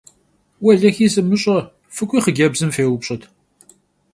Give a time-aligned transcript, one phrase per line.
[0.63, 1.57] Уэлэхьи, сымыщӏэ,
[1.95, 3.23] фыкӏуи хъыджэбзым феупщӏыт!